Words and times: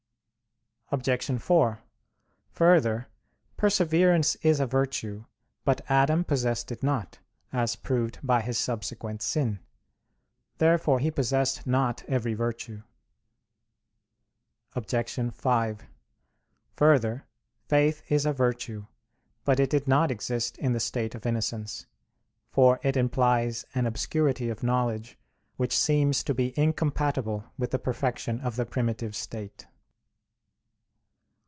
Obj. 0.93 1.39
4: 1.41 1.79
Further, 2.51 3.07
perseverance 3.55 4.35
is 4.41 4.59
a 4.59 4.67
virtue. 4.67 5.23
But 5.63 5.79
Adam 5.87 6.25
possessed 6.25 6.69
it 6.69 6.83
not; 6.83 7.19
as 7.53 7.77
proved 7.77 8.19
by 8.21 8.41
his 8.41 8.57
subsequent 8.57 9.21
sin. 9.21 9.61
Therefore 10.57 10.99
he 10.99 11.09
possessed 11.09 11.65
not 11.65 12.03
every 12.09 12.33
virtue. 12.33 12.83
Obj. 14.75 15.31
5: 15.33 15.79
Further, 16.75 17.23
faith 17.69 18.03
is 18.11 18.25
a 18.25 18.33
virtue. 18.33 18.85
But 19.45 19.61
it 19.61 19.69
did 19.69 19.87
not 19.87 20.11
exist 20.11 20.57
in 20.57 20.73
the 20.73 20.81
state 20.81 21.15
of 21.15 21.25
innocence; 21.25 21.85
for 22.49 22.81
it 22.83 22.97
implies 22.97 23.63
an 23.73 23.85
obscurity 23.87 24.49
of 24.49 24.61
knowledge 24.61 25.17
which 25.55 25.79
seems 25.79 26.21
to 26.25 26.33
be 26.33 26.53
incompatible 26.59 27.45
with 27.57 27.71
the 27.71 27.79
perfection 27.79 28.41
of 28.41 28.57
the 28.57 28.65
primitive 28.65 29.15
state. 29.15 29.67